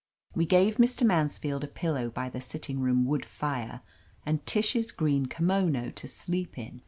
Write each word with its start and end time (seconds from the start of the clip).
We 0.33 0.47
gave 0.47 0.77
Mr. 0.77 1.05
Mansfield 1.05 1.63
a 1.63 1.67
pillow 1.67 2.09
by 2.09 2.27
the 2.29 2.41
sitting 2.41 2.79
room 2.79 3.05
wood 3.05 3.23
fire, 3.23 3.81
and 4.25 4.43
TisWs 4.47 4.95
green 4.95 5.27
kimono 5.27 5.91
to 5.91 6.07
sleep 6.07 6.57
in. 6.57 6.79